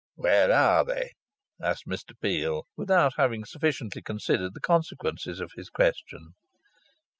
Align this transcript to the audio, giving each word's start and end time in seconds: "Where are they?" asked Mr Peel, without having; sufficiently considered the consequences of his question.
"Where 0.15 0.51
are 0.51 0.83
they?" 0.83 1.11
asked 1.61 1.85
Mr 1.85 2.19
Peel, 2.19 2.65
without 2.75 3.17
having; 3.17 3.45
sufficiently 3.45 4.01
considered 4.01 4.55
the 4.55 4.59
consequences 4.59 5.39
of 5.39 5.51
his 5.55 5.69
question. 5.69 6.33